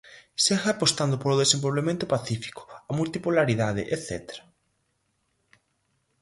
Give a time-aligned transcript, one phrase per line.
[0.45, 4.43] Segue apostando polo desenvolvemento pacífico, a multipolaridade etcétera.